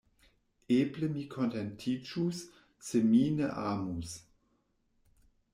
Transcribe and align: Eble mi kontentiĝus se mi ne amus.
Eble 0.77 1.09
mi 1.17 1.25
kontentiĝus 1.33 2.41
se 2.89 3.05
mi 3.13 3.23
ne 3.37 3.53
amus. 3.67 4.19